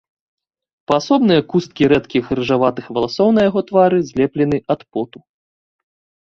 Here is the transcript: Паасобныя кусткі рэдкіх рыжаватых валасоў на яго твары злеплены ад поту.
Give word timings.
Паасобныя 0.91 1.41
кусткі 1.51 1.89
рэдкіх 1.93 2.25
рыжаватых 2.39 2.85
валасоў 2.97 3.29
на 3.39 3.45
яго 3.49 3.59
твары 3.69 3.99
злеплены 4.09 4.57
ад 4.77 4.81
поту. 4.93 5.19